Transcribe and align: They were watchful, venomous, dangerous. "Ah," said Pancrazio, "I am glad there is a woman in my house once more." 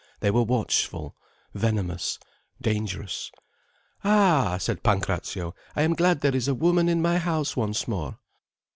They 0.21 0.31
were 0.31 0.41
watchful, 0.41 1.15
venomous, 1.53 2.17
dangerous. 2.59 3.29
"Ah," 4.03 4.57
said 4.59 4.81
Pancrazio, 4.81 5.53
"I 5.75 5.83
am 5.83 5.93
glad 5.93 6.21
there 6.21 6.35
is 6.35 6.47
a 6.47 6.55
woman 6.55 6.89
in 6.89 7.03
my 7.03 7.19
house 7.19 7.55
once 7.55 7.87
more." 7.87 8.17